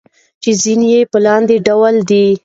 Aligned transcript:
چې 0.41 0.51
ځينې 0.61 0.87
يې 0.93 1.01
په 1.11 1.17
لاندې 1.25 1.55
ډول 1.67 1.95
دي: 2.09 2.25